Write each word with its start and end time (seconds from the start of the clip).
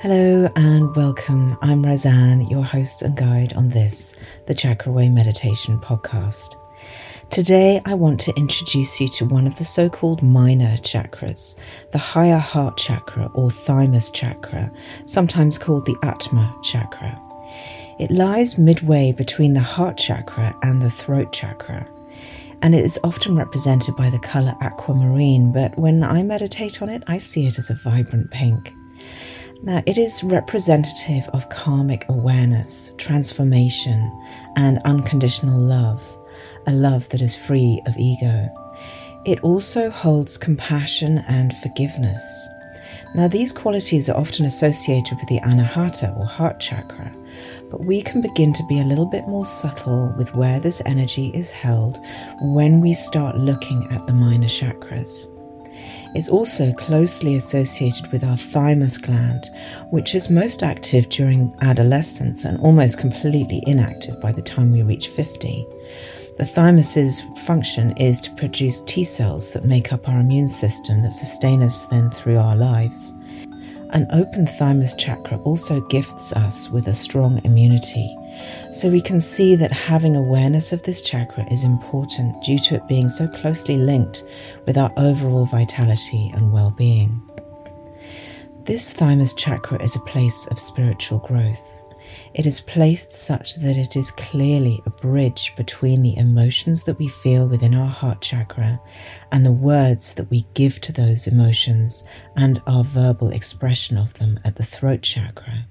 Hello 0.00 0.48
and 0.54 0.94
welcome. 0.94 1.58
I'm 1.60 1.82
Razan, 1.82 2.48
your 2.48 2.62
host 2.62 3.02
and 3.02 3.16
guide 3.16 3.52
on 3.54 3.70
this, 3.70 4.14
the 4.46 4.54
Chakra 4.54 4.92
Way 4.92 5.08
Meditation 5.08 5.80
podcast. 5.80 6.54
Today, 7.30 7.80
I 7.84 7.94
want 7.94 8.20
to 8.20 8.36
introduce 8.36 9.00
you 9.00 9.08
to 9.08 9.24
one 9.24 9.44
of 9.44 9.56
the 9.56 9.64
so 9.64 9.88
called 9.88 10.22
minor 10.22 10.76
chakras, 10.76 11.56
the 11.90 11.98
higher 11.98 12.38
heart 12.38 12.76
chakra 12.76 13.28
or 13.34 13.50
thymus 13.50 14.08
chakra, 14.10 14.70
sometimes 15.06 15.58
called 15.58 15.84
the 15.84 15.96
Atma 16.04 16.56
chakra. 16.62 17.20
It 17.98 18.12
lies 18.12 18.56
midway 18.56 19.10
between 19.10 19.54
the 19.54 19.60
heart 19.60 19.98
chakra 19.98 20.54
and 20.62 20.80
the 20.80 20.90
throat 20.90 21.32
chakra, 21.32 21.84
and 22.62 22.72
it 22.72 22.84
is 22.84 23.00
often 23.02 23.34
represented 23.34 23.96
by 23.96 24.10
the 24.10 24.20
colour 24.20 24.54
aquamarine, 24.60 25.50
but 25.50 25.76
when 25.76 26.04
I 26.04 26.22
meditate 26.22 26.82
on 26.82 26.88
it, 26.88 27.02
I 27.08 27.18
see 27.18 27.48
it 27.48 27.58
as 27.58 27.68
a 27.68 27.74
vibrant 27.74 28.30
pink. 28.30 28.72
Now, 29.62 29.82
it 29.86 29.98
is 29.98 30.22
representative 30.22 31.28
of 31.32 31.48
karmic 31.50 32.04
awareness, 32.08 32.92
transformation, 32.96 34.10
and 34.56 34.78
unconditional 34.84 35.60
love 35.60 36.18
a 36.66 36.72
love 36.72 37.08
that 37.08 37.22
is 37.22 37.34
free 37.34 37.80
of 37.86 37.96
ego. 37.96 38.46
It 39.24 39.40
also 39.40 39.90
holds 39.90 40.36
compassion 40.36 41.24
and 41.26 41.56
forgiveness. 41.56 42.48
Now, 43.14 43.26
these 43.26 43.52
qualities 43.52 44.08
are 44.08 44.16
often 44.16 44.44
associated 44.44 45.18
with 45.18 45.28
the 45.28 45.40
anahata 45.40 46.16
or 46.18 46.26
heart 46.26 46.60
chakra, 46.60 47.10
but 47.70 47.84
we 47.84 48.02
can 48.02 48.20
begin 48.20 48.52
to 48.52 48.66
be 48.68 48.80
a 48.80 48.84
little 48.84 49.06
bit 49.06 49.26
more 49.26 49.46
subtle 49.46 50.14
with 50.18 50.34
where 50.34 50.60
this 50.60 50.82
energy 50.84 51.28
is 51.28 51.50
held 51.50 51.98
when 52.40 52.82
we 52.82 52.92
start 52.92 53.36
looking 53.38 53.90
at 53.90 54.06
the 54.06 54.12
minor 54.12 54.46
chakras. 54.46 55.26
It's 56.14 56.28
also 56.28 56.72
closely 56.72 57.36
associated 57.36 58.10
with 58.10 58.24
our 58.24 58.36
thymus 58.36 58.98
gland, 58.98 59.50
which 59.90 60.14
is 60.14 60.30
most 60.30 60.62
active 60.62 61.08
during 61.10 61.54
adolescence 61.60 62.44
and 62.44 62.58
almost 62.60 62.98
completely 62.98 63.62
inactive 63.66 64.20
by 64.20 64.32
the 64.32 64.42
time 64.42 64.72
we 64.72 64.82
reach 64.82 65.08
50. 65.08 65.66
The 66.38 66.46
thymus's 66.46 67.20
function 67.44 67.96
is 67.96 68.20
to 68.22 68.34
produce 68.36 68.80
T 68.82 69.04
cells 69.04 69.50
that 69.50 69.64
make 69.64 69.92
up 69.92 70.08
our 70.08 70.20
immune 70.20 70.48
system 70.48 71.02
that 71.02 71.12
sustain 71.12 71.62
us 71.62 71.86
then 71.86 72.10
through 72.10 72.38
our 72.38 72.56
lives. 72.56 73.12
An 73.90 74.06
open 74.12 74.46
thymus 74.46 74.94
chakra 74.94 75.38
also 75.44 75.80
gifts 75.88 76.32
us 76.32 76.70
with 76.70 76.88
a 76.88 76.94
strong 76.94 77.40
immunity. 77.44 78.14
So 78.72 78.88
we 78.88 79.00
can 79.00 79.20
see 79.20 79.56
that 79.56 79.72
having 79.72 80.16
awareness 80.16 80.72
of 80.72 80.82
this 80.82 81.00
chakra 81.00 81.46
is 81.50 81.64
important 81.64 82.42
due 82.42 82.58
to 82.60 82.74
it 82.74 82.88
being 82.88 83.08
so 83.08 83.26
closely 83.28 83.76
linked 83.76 84.24
with 84.66 84.76
our 84.76 84.92
overall 84.96 85.46
vitality 85.46 86.30
and 86.34 86.52
well 86.52 86.70
being. 86.70 87.22
This 88.64 88.92
thymus 88.92 89.32
chakra 89.32 89.82
is 89.82 89.96
a 89.96 90.00
place 90.00 90.46
of 90.48 90.58
spiritual 90.58 91.20
growth. 91.20 91.78
It 92.34 92.46
is 92.46 92.60
placed 92.60 93.12
such 93.12 93.56
that 93.56 93.76
it 93.76 93.96
is 93.96 94.10
clearly 94.10 94.80
a 94.84 94.90
bridge 94.90 95.54
between 95.56 96.02
the 96.02 96.16
emotions 96.16 96.82
that 96.84 96.98
we 96.98 97.08
feel 97.08 97.48
within 97.48 97.74
our 97.74 97.88
heart 97.88 98.20
chakra 98.20 98.80
and 99.32 99.44
the 99.44 99.52
words 99.52 100.14
that 100.14 100.30
we 100.30 100.46
give 100.54 100.80
to 100.82 100.92
those 100.92 101.26
emotions 101.26 102.04
and 102.36 102.60
our 102.66 102.84
verbal 102.84 103.30
expression 103.30 103.96
of 103.96 104.14
them 104.14 104.38
at 104.44 104.56
the 104.56 104.64
throat 104.64 105.02
chakra. 105.02 105.66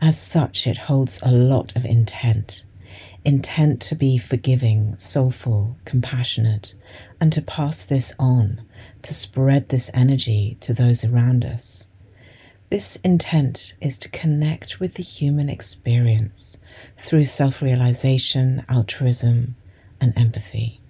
As 0.00 0.18
such, 0.18 0.66
it 0.66 0.78
holds 0.78 1.20
a 1.22 1.30
lot 1.30 1.76
of 1.76 1.84
intent 1.84 2.64
intent 3.24 3.82
to 3.82 3.94
be 3.94 4.16
forgiving, 4.16 4.96
soulful, 4.96 5.76
compassionate, 5.84 6.74
and 7.20 7.32
to 7.32 7.42
pass 7.42 7.84
this 7.84 8.14
on, 8.18 8.62
to 9.02 9.12
spread 9.12 9.68
this 9.68 9.90
energy 9.92 10.56
to 10.60 10.72
those 10.72 11.04
around 11.04 11.44
us. 11.44 11.86
This 12.70 12.96
intent 13.04 13.74
is 13.80 13.98
to 13.98 14.08
connect 14.08 14.80
with 14.80 14.94
the 14.94 15.02
human 15.02 15.48
experience 15.48 16.56
through 16.96 17.24
self 17.24 17.60
realization, 17.60 18.64
altruism, 18.68 19.56
and 20.00 20.16
empathy. 20.16 20.80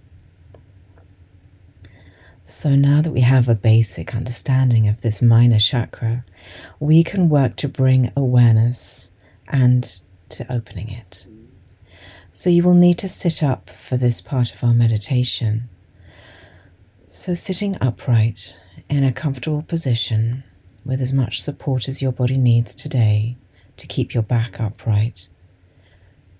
So 2.51 2.75
now 2.75 3.01
that 3.01 3.13
we 3.13 3.21
have 3.21 3.49
a 3.49 3.55
basic 3.55 4.13
understanding 4.13 4.89
of 4.89 5.03
this 5.03 5.23
minor 5.23 5.61
chakra, 5.61 6.25
we 6.81 7.05
can 7.05 7.29
work 7.29 7.55
to 7.57 7.69
bring 7.69 8.11
awareness 8.17 9.13
and 9.47 10.01
to 10.31 10.53
opening 10.53 10.91
it. 10.91 11.29
So 12.33 12.51
you 12.51 12.65
will 12.65 12.75
need 12.75 12.99
to 12.99 13.09
sit 13.09 13.41
up 13.41 13.71
for 13.71 13.97
this 13.97 14.21
part 14.21 14.53
of 14.53 14.65
our 14.65 14.75
meditation. 14.75 15.69
So, 17.07 17.35
sitting 17.35 17.79
upright 17.81 18.61
in 18.89 19.05
a 19.05 19.13
comfortable 19.13 19.63
position 19.63 20.43
with 20.85 21.01
as 21.01 21.13
much 21.13 21.43
support 21.43 21.89
as 21.89 22.03
your 22.03 22.13
body 22.13 22.37
needs 22.37 22.75
today 22.75 23.37
to 23.77 23.87
keep 23.87 24.13
your 24.13 24.25
back 24.25 24.61
upright. 24.61 25.29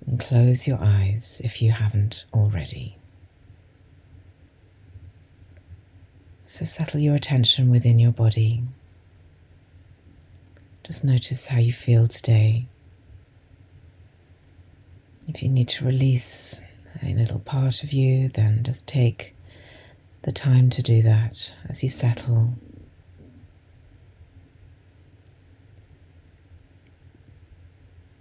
And 0.09 0.19
close 0.19 0.67
your 0.67 0.79
eyes 0.81 1.41
if 1.45 1.63
you 1.63 1.71
haven't 1.71 2.25
already. 2.35 3.00
So 6.51 6.65
settle 6.65 6.99
your 6.99 7.15
attention 7.15 7.71
within 7.71 8.01
your 8.01 8.11
body. 8.11 8.65
Just 10.83 11.05
notice 11.05 11.47
how 11.47 11.59
you 11.61 11.73
feel 11.73 12.09
today. 12.09 12.67
If 15.29 15.45
you 15.45 15.49
need 15.49 15.69
to 15.69 15.85
release 15.85 16.61
any 17.01 17.15
little 17.15 17.39
part 17.39 17.85
of 17.85 17.93
you, 17.93 18.29
then 18.31 18.65
just 18.65 18.89
take 18.89 19.37
the 20.23 20.33
time 20.33 20.71
to 20.71 20.83
do 20.83 21.03
that 21.03 21.55
as 21.69 21.85
you 21.85 21.89
settle 21.89 22.55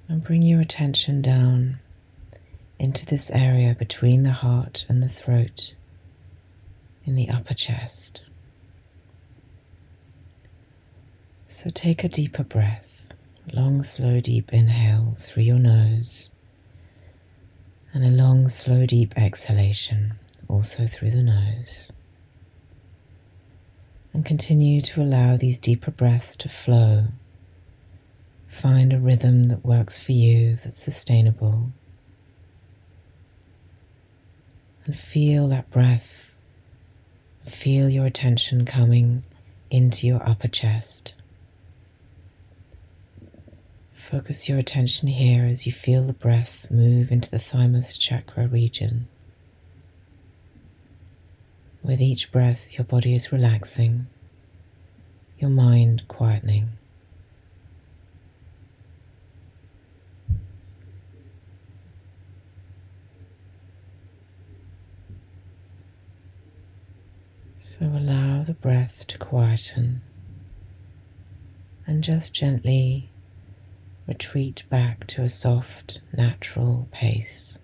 And 0.07 0.23
bring 0.23 0.43
your 0.43 0.61
attention 0.61 1.23
down 1.23 1.79
into 2.77 3.07
this 3.07 3.31
area 3.31 3.73
between 3.73 4.21
the 4.21 4.31
heart 4.31 4.85
and 4.87 5.01
the 5.01 5.07
throat 5.07 5.73
in 7.09 7.15
the 7.15 7.29
upper 7.29 7.53
chest. 7.53 8.21
So 11.47 11.69
take 11.69 12.03
a 12.03 12.09
deeper 12.09 12.43
breath, 12.43 13.13
long, 13.51 13.83
slow, 13.83 14.19
deep 14.19 14.53
inhale 14.53 15.15
through 15.19 15.43
your 15.43 15.59
nose, 15.59 16.29
and 17.93 18.05
a 18.05 18.09
long, 18.09 18.47
slow, 18.47 18.85
deep 18.85 19.17
exhalation 19.17 20.13
also 20.47 20.85
through 20.85 21.11
the 21.11 21.23
nose. 21.23 21.91
And 24.13 24.25
continue 24.25 24.81
to 24.81 25.01
allow 25.01 25.35
these 25.35 25.57
deeper 25.57 25.91
breaths 25.91 26.35
to 26.37 26.49
flow 26.49 27.07
Find 28.49 28.91
a 28.91 28.99
rhythm 28.99 29.47
that 29.49 29.63
works 29.63 29.99
for 29.99 30.11
you, 30.11 30.55
that's 30.55 30.81
sustainable. 30.81 31.71
And 34.85 34.97
feel 34.97 35.47
that 35.49 35.69
breath. 35.69 36.18
Feel 37.49 37.89
your 37.89 38.05
attention 38.05 38.63
coming 38.65 39.23
into 39.71 40.07
your 40.07 40.21
upper 40.27 40.47
chest. 40.47 41.15
Focus 43.91 44.47
your 44.47 44.57
attention 44.57 45.07
here 45.09 45.45
as 45.45 45.65
you 45.65 45.71
feel 45.71 46.03
the 46.03 46.13
breath 46.13 46.67
move 46.69 47.11
into 47.11 47.29
the 47.29 47.39
thymus 47.39 47.97
chakra 47.97 48.47
region. 48.47 49.07
With 51.83 51.99
each 51.99 52.31
breath, 52.31 52.77
your 52.77 52.85
body 52.85 53.13
is 53.13 53.31
relaxing, 53.31 54.07
your 55.37 55.49
mind 55.49 56.03
quietening. 56.07 56.78
So 67.61 67.87
allow 67.87 68.43
the 68.43 68.53
breath 68.53 69.05
to 69.07 69.17
quieten 69.17 70.01
and 71.85 72.01
just 72.01 72.33
gently 72.33 73.09
retreat 74.07 74.63
back 74.69 75.05
to 75.07 75.23
a 75.23 75.29
soft, 75.29 75.99
natural 76.15 76.87
pace. 76.93 77.59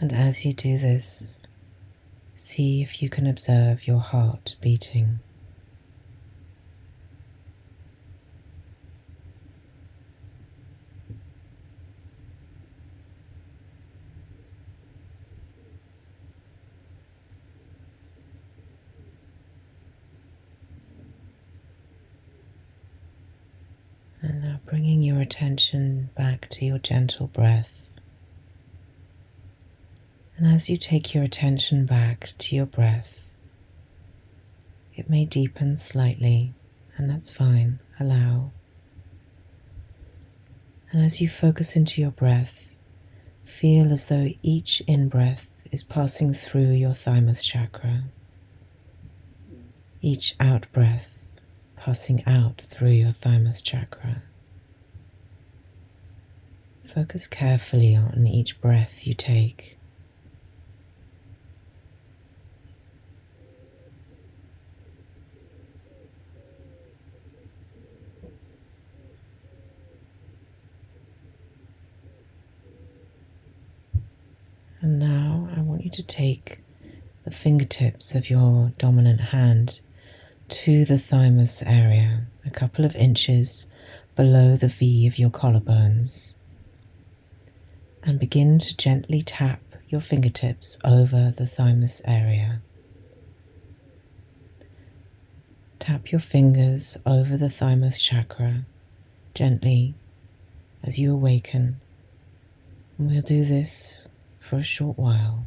And 0.00 0.10
as 0.10 0.46
you 0.46 0.54
do 0.54 0.78
this, 0.78 1.42
see 2.34 2.80
if 2.80 3.02
you 3.02 3.10
can 3.10 3.26
observe 3.26 3.86
your 3.86 4.00
heart 4.00 4.56
beating. 4.62 5.18
Bringing 24.66 25.02
your 25.02 25.20
attention 25.20 26.10
back 26.16 26.48
to 26.50 26.64
your 26.64 26.78
gentle 26.78 27.26
breath. 27.26 27.94
And 30.36 30.46
as 30.46 30.70
you 30.70 30.76
take 30.76 31.14
your 31.14 31.24
attention 31.24 31.86
back 31.86 32.30
to 32.38 32.56
your 32.56 32.66
breath, 32.66 33.38
It 34.94 35.08
may 35.08 35.24
deepen 35.24 35.76
slightly, 35.76 36.52
and 36.96 37.08
that's 37.08 37.30
fine. 37.30 37.78
Allow. 37.98 38.50
And 40.90 41.04
as 41.04 41.20
you 41.20 41.28
focus 41.28 41.76
into 41.76 42.00
your 42.00 42.10
breath, 42.10 42.74
feel 43.42 43.92
as 43.92 44.06
though 44.06 44.30
each 44.42 44.82
in 44.86 45.08
breath 45.08 45.48
is 45.70 45.82
passing 45.82 46.34
through 46.34 46.72
your 46.72 46.92
thymus 46.92 47.44
chakra. 47.44 48.04
Each 50.02 50.34
out 50.38 50.66
breath 50.72 51.21
passing 51.84 52.22
out 52.28 52.60
through 52.60 52.92
your 52.92 53.10
thymus 53.10 53.60
chakra. 53.60 54.22
Focus 56.84 57.26
carefully 57.26 57.96
on 57.96 58.24
each 58.24 58.60
breath 58.60 59.04
you 59.04 59.14
take. 59.14 59.76
And 74.80 75.00
now 75.00 75.48
I 75.56 75.60
want 75.62 75.82
you 75.82 75.90
to 75.90 76.02
take 76.04 76.60
the 77.24 77.32
fingertips 77.32 78.14
of 78.14 78.30
your 78.30 78.70
dominant 78.78 79.20
hand 79.20 79.80
to 80.52 80.84
the 80.84 80.98
thymus 80.98 81.62
area, 81.62 82.26
a 82.44 82.50
couple 82.50 82.84
of 82.84 82.94
inches 82.94 83.66
below 84.14 84.54
the 84.54 84.68
V 84.68 85.06
of 85.06 85.18
your 85.18 85.30
collarbones, 85.30 86.34
and 88.02 88.20
begin 88.20 88.58
to 88.58 88.76
gently 88.76 89.22
tap 89.22 89.62
your 89.88 90.02
fingertips 90.02 90.76
over 90.84 91.32
the 91.34 91.46
thymus 91.46 92.02
area. 92.04 92.60
Tap 95.78 96.12
your 96.12 96.20
fingers 96.20 96.98
over 97.06 97.38
the 97.38 97.50
thymus 97.50 97.98
chakra 97.98 98.66
gently 99.34 99.94
as 100.82 100.98
you 100.98 101.14
awaken. 101.14 101.80
And 102.98 103.10
we'll 103.10 103.22
do 103.22 103.42
this 103.46 104.06
for 104.38 104.56
a 104.56 104.62
short 104.62 104.98
while. 104.98 105.46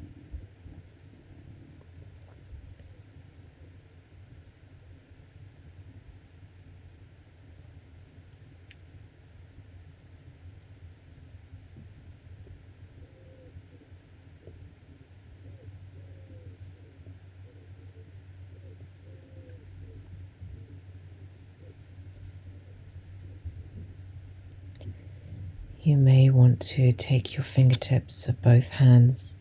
You 25.85 25.97
may 25.97 26.31
want 26.31 26.61
to 26.61 26.91
take 26.93 27.35
your 27.35 27.43
fingertips 27.43 28.27
of 28.27 28.41
both 28.41 28.69
hands 28.69 29.37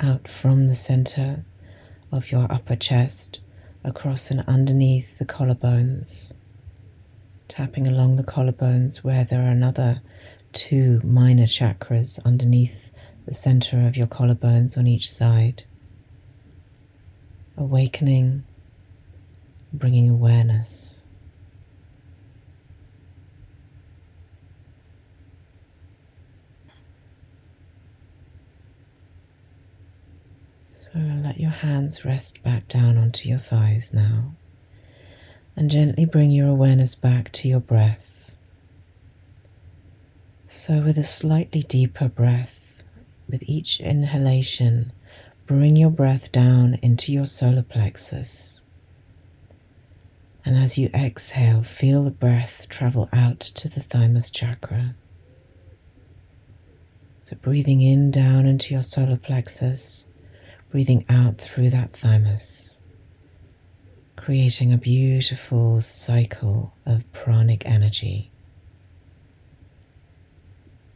out 0.00 0.26
from 0.26 0.66
the 0.66 0.74
center 0.74 1.44
of 2.10 2.32
your 2.32 2.50
upper 2.50 2.74
chest 2.74 3.40
across 3.84 4.30
and 4.30 4.40
underneath 4.46 5.18
the 5.18 5.26
collarbones, 5.26 6.32
tapping 7.48 7.86
along 7.86 8.16
the 8.16 8.22
collarbones 8.22 9.04
where 9.04 9.24
there 9.24 9.42
are 9.42 9.50
another 9.50 10.00
two 10.54 11.02
minor 11.04 11.44
chakras 11.44 12.18
underneath 12.24 12.90
the 13.26 13.34
center 13.34 13.86
of 13.86 13.94
your 13.94 14.06
collarbones 14.06 14.78
on 14.78 14.86
each 14.86 15.12
side. 15.12 15.64
Awakening, 17.58 18.44
bringing 19.70 20.08
awareness. 20.08 21.03
So 30.94 31.00
let 31.00 31.40
your 31.40 31.50
hands 31.50 32.04
rest 32.04 32.40
back 32.44 32.68
down 32.68 32.96
onto 32.96 33.28
your 33.28 33.38
thighs 33.38 33.92
now. 33.92 34.36
And 35.56 35.68
gently 35.68 36.04
bring 36.04 36.30
your 36.30 36.46
awareness 36.46 36.94
back 36.94 37.32
to 37.32 37.48
your 37.48 37.58
breath. 37.58 38.36
So, 40.46 40.82
with 40.82 40.96
a 40.96 41.02
slightly 41.02 41.64
deeper 41.64 42.08
breath, 42.08 42.84
with 43.28 43.42
each 43.42 43.80
inhalation, 43.80 44.92
bring 45.48 45.74
your 45.74 45.90
breath 45.90 46.30
down 46.30 46.78
into 46.80 47.10
your 47.10 47.26
solar 47.26 47.64
plexus. 47.64 48.62
And 50.44 50.56
as 50.56 50.78
you 50.78 50.90
exhale, 50.94 51.64
feel 51.64 52.04
the 52.04 52.12
breath 52.12 52.68
travel 52.68 53.08
out 53.12 53.40
to 53.40 53.68
the 53.68 53.80
thymus 53.80 54.30
chakra. 54.30 54.94
So, 57.20 57.34
breathing 57.34 57.80
in 57.80 58.12
down 58.12 58.46
into 58.46 58.72
your 58.72 58.84
solar 58.84 59.16
plexus 59.16 60.06
breathing 60.74 61.04
out 61.08 61.38
through 61.38 61.70
that 61.70 61.92
thymus, 61.92 62.82
creating 64.16 64.72
a 64.72 64.76
beautiful 64.76 65.80
cycle 65.80 66.74
of 66.84 67.12
pranic 67.12 67.62
energy, 67.64 68.28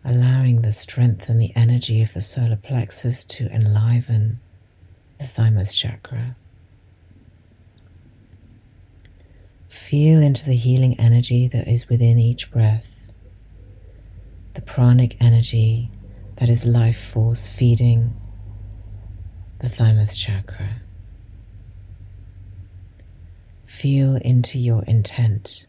allowing 0.04 0.62
the 0.62 0.72
strength 0.72 1.28
and 1.28 1.40
the 1.40 1.52
energy 1.54 2.02
of 2.02 2.12
the 2.12 2.20
solar 2.20 2.56
plexus 2.56 3.22
to 3.22 3.46
enliven 3.52 4.40
the 5.20 5.24
thymus 5.24 5.72
chakra. 5.76 6.34
Feel 9.68 10.20
into 10.20 10.44
the 10.44 10.56
healing 10.56 10.98
energy 10.98 11.46
that 11.46 11.68
is 11.68 11.88
within 11.88 12.18
each 12.18 12.50
breath, 12.50 13.12
the 14.54 14.60
pranic 14.60 15.16
energy 15.20 15.88
that 16.38 16.48
is 16.48 16.64
life 16.64 16.98
force 16.98 17.48
feeding 17.48 18.17
the 19.60 19.68
thymus 19.68 20.16
chakra. 20.16 20.80
Feel 23.64 24.16
into 24.16 24.58
your 24.58 24.82
intent. 24.84 25.66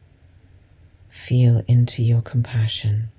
Feel 1.09 1.63
into 1.67 2.03
your 2.03 2.21
compassion. 2.21 3.09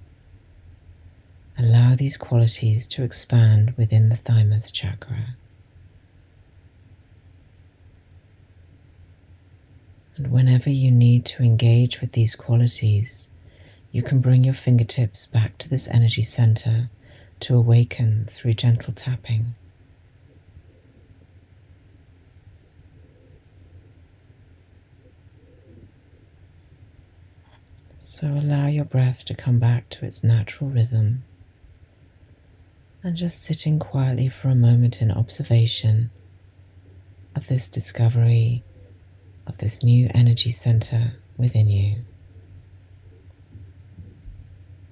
Allow 1.59 1.95
these 1.95 2.17
qualities 2.17 2.87
to 2.89 3.03
expand 3.03 3.75
within 3.77 4.09
the 4.09 4.17
thymus 4.17 4.71
chakra. 4.71 5.35
And 10.17 10.31
whenever 10.31 10.71
you 10.71 10.91
need 10.91 11.25
to 11.27 11.43
engage 11.43 12.01
with 12.01 12.13
these 12.13 12.35
qualities, 12.35 13.29
you 13.91 14.03
can 14.03 14.21
bring 14.21 14.45
your 14.45 14.55
fingertips 14.55 15.27
back 15.27 15.59
to 15.59 15.69
this 15.69 15.89
energy 15.89 16.23
center 16.23 16.91
to 17.41 17.57
awaken 17.57 18.27
through 18.29 18.55
gentle 18.55 18.93
tapping. 18.93 19.55
So 28.21 28.27
allow 28.27 28.67
your 28.67 28.85
breath 28.85 29.25
to 29.25 29.35
come 29.35 29.59
back 29.59 29.89
to 29.89 30.05
its 30.05 30.23
natural 30.23 30.69
rhythm 30.69 31.23
and 33.03 33.17
just 33.17 33.43
sitting 33.43 33.79
quietly 33.79 34.29
for 34.29 34.49
a 34.51 34.55
moment 34.55 35.01
in 35.01 35.11
observation 35.11 36.11
of 37.35 37.47
this 37.47 37.67
discovery 37.67 38.63
of 39.47 39.57
this 39.57 39.83
new 39.83 40.11
energy 40.13 40.51
center 40.51 41.15
within 41.39 41.71
you. 41.71 42.05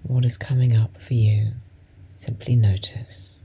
What 0.05 0.25
is 0.25 0.39
coming 0.39 0.75
up 0.75 0.99
for 0.99 1.13
you? 1.13 1.53
Simply 2.09 2.57
notice. 2.57 3.43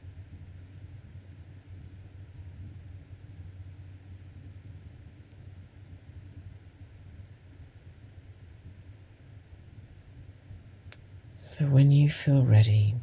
So, 11.45 11.65
when 11.65 11.91
you 11.91 12.09
feel 12.09 12.45
ready, 12.45 12.95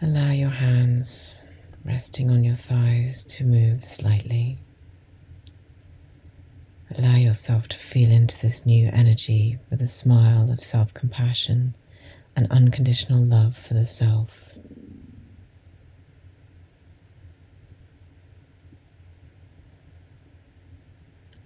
allow 0.00 0.30
your 0.30 0.50
hands 0.50 1.42
resting 1.84 2.30
on 2.30 2.44
your 2.44 2.54
thighs 2.54 3.24
to 3.24 3.44
move 3.44 3.84
slightly. 3.84 4.60
Allow 6.96 7.16
yourself 7.16 7.66
to 7.66 7.76
feel 7.76 8.12
into 8.12 8.40
this 8.40 8.64
new 8.64 8.88
energy 8.92 9.58
with 9.70 9.82
a 9.82 9.88
smile 9.88 10.48
of 10.52 10.60
self 10.60 10.94
compassion 10.94 11.74
and 12.36 12.46
unconditional 12.52 13.24
love 13.24 13.56
for 13.56 13.74
the 13.74 13.84
self. 13.84 14.56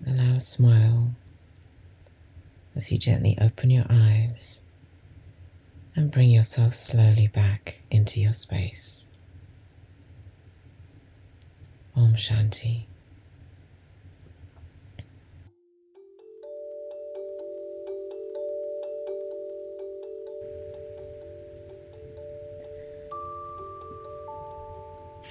Allow 0.07 0.35
a 0.35 0.41
smile 0.41 1.13
as 2.77 2.93
you 2.93 2.99
gently 2.99 3.39
open 3.41 3.71
your 3.71 3.87
eyes 3.89 4.63
and 6.01 6.11
bring 6.11 6.31
yourself 6.31 6.73
slowly 6.73 7.27
back 7.27 7.83
into 7.91 8.21
your 8.21 8.33
space. 8.33 9.11
Om 11.95 12.15
Shanti. 12.15 12.87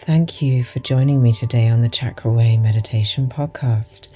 Thank 0.02 0.42
you 0.42 0.64
for 0.64 0.80
joining 0.80 1.22
me 1.22 1.34
today 1.34 1.68
on 1.68 1.82
the 1.82 1.90
Chakra 1.90 2.32
Way 2.32 2.56
Meditation 2.56 3.28
Podcast. 3.28 4.08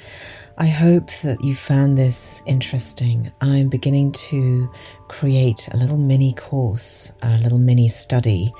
I 0.57 0.65
hope 0.67 1.11
that 1.23 1.43
you 1.43 1.55
found 1.55 1.97
this 1.97 2.41
interesting. 2.45 3.33
I'm 3.41 3.67
beginning 3.67 4.13
to 4.13 4.71
create 5.09 5.67
a 5.71 5.77
little 5.77 5.97
mini 5.97 6.33
course, 6.35 7.11
a 7.21 7.37
little 7.37 7.57
mini 7.57 7.89
study 7.89 8.53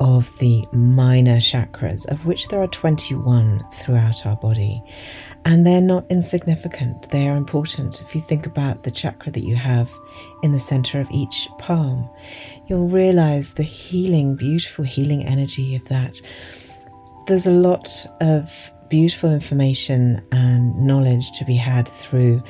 of 0.00 0.38
the 0.38 0.66
minor 0.70 1.38
chakras, 1.38 2.06
of 2.08 2.26
which 2.26 2.48
there 2.48 2.60
are 2.60 2.68
21 2.68 3.64
throughout 3.72 4.26
our 4.26 4.36
body. 4.36 4.82
And 5.46 5.66
they're 5.66 5.80
not 5.80 6.04
insignificant, 6.10 7.10
they 7.10 7.26
are 7.26 7.36
important. 7.36 8.02
If 8.02 8.14
you 8.14 8.20
think 8.20 8.44
about 8.44 8.82
the 8.82 8.90
chakra 8.90 9.32
that 9.32 9.44
you 9.44 9.56
have 9.56 9.90
in 10.42 10.52
the 10.52 10.58
center 10.58 11.00
of 11.00 11.10
each 11.10 11.48
palm, 11.58 12.10
you'll 12.66 12.88
realize 12.88 13.54
the 13.54 13.62
healing, 13.62 14.36
beautiful 14.36 14.84
healing 14.84 15.24
energy 15.24 15.74
of 15.74 15.86
that. 15.86 16.20
There's 17.26 17.48
a 17.48 17.50
lot 17.50 17.88
of 18.20 18.72
beautiful 18.88 19.32
information 19.32 20.24
and 20.30 20.76
knowledge 20.76 21.32
to 21.32 21.44
be 21.44 21.56
had 21.56 21.88
through 21.88 22.40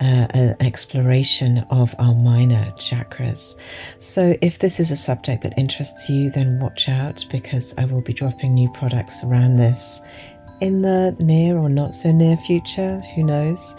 uh, 0.00 0.26
an 0.30 0.56
exploration 0.58 1.58
of 1.70 1.94
our 2.00 2.12
minor 2.12 2.72
chakras. 2.76 3.54
So, 3.98 4.36
if 4.42 4.58
this 4.58 4.80
is 4.80 4.90
a 4.90 4.96
subject 4.96 5.44
that 5.44 5.56
interests 5.56 6.10
you, 6.10 6.30
then 6.30 6.58
watch 6.58 6.88
out 6.88 7.24
because 7.30 7.72
I 7.78 7.84
will 7.84 8.02
be 8.02 8.12
dropping 8.12 8.54
new 8.54 8.68
products 8.72 9.22
around 9.22 9.58
this 9.58 10.02
in 10.60 10.82
the 10.82 11.16
near 11.18 11.56
or 11.56 11.68
not 11.68 11.94
so 11.94 12.12
near 12.12 12.36
future, 12.36 13.00
who 13.14 13.22
knows. 13.22 13.74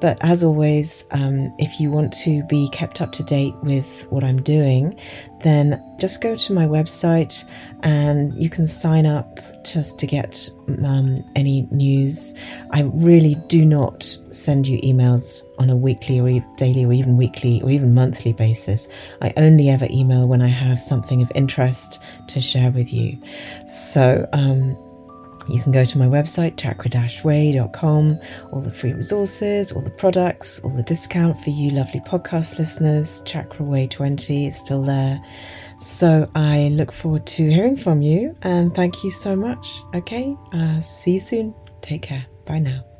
But 0.00 0.18
as 0.20 0.42
always, 0.42 1.04
um, 1.12 1.54
if 1.58 1.80
you 1.80 1.90
want 1.90 2.12
to 2.24 2.42
be 2.44 2.68
kept 2.70 3.00
up 3.00 3.12
to 3.12 3.22
date 3.22 3.54
with 3.62 4.06
what 4.10 4.24
I'm 4.24 4.42
doing, 4.42 4.98
then 5.42 5.82
just 5.98 6.20
go 6.20 6.34
to 6.34 6.52
my 6.52 6.66
website 6.66 7.44
and 7.82 8.34
you 8.34 8.50
can 8.50 8.66
sign 8.66 9.06
up 9.06 9.38
just 9.64 9.98
to 10.00 10.06
get 10.06 10.50
um, 10.84 11.16
any 11.36 11.68
news. 11.70 12.34
I 12.72 12.82
really 12.94 13.36
do 13.46 13.64
not 13.64 14.04
send 14.32 14.66
you 14.66 14.80
emails 14.80 15.42
on 15.58 15.70
a 15.70 15.76
weekly 15.76 16.20
or 16.20 16.44
daily 16.56 16.84
or 16.84 16.92
even 16.92 17.16
weekly 17.16 17.62
or 17.62 17.70
even 17.70 17.94
monthly 17.94 18.32
basis. 18.32 18.88
I 19.20 19.32
only 19.36 19.68
ever 19.68 19.86
email 19.90 20.26
when 20.26 20.42
I 20.42 20.48
have 20.48 20.80
something 20.80 21.22
of 21.22 21.30
interest 21.34 22.00
to 22.28 22.40
share 22.40 22.70
with 22.70 22.92
you. 22.92 23.18
So, 23.66 24.28
um, 24.32 24.76
you 25.48 25.60
can 25.60 25.72
go 25.72 25.84
to 25.84 25.98
my 25.98 26.06
website, 26.06 26.56
chakra-way.com, 26.56 28.18
all 28.52 28.60
the 28.60 28.70
free 28.70 28.92
resources, 28.92 29.72
all 29.72 29.82
the 29.82 29.90
products, 29.90 30.60
all 30.60 30.70
the 30.70 30.82
discount 30.82 31.38
for 31.40 31.50
you 31.50 31.70
lovely 31.70 32.00
podcast 32.00 32.58
listeners. 32.58 33.22
Chakra 33.24 33.64
Way 33.64 33.86
20 33.86 34.46
is 34.46 34.56
still 34.56 34.82
there. 34.82 35.20
So 35.80 36.30
I 36.34 36.68
look 36.68 36.92
forward 36.92 37.26
to 37.26 37.50
hearing 37.50 37.76
from 37.76 38.02
you 38.02 38.36
and 38.42 38.74
thank 38.74 39.02
you 39.02 39.10
so 39.10 39.34
much. 39.34 39.82
Okay, 39.94 40.36
uh, 40.52 40.80
see 40.80 41.14
you 41.14 41.20
soon. 41.20 41.54
Take 41.80 42.02
care. 42.02 42.24
Bye 42.46 42.60
now. 42.60 42.91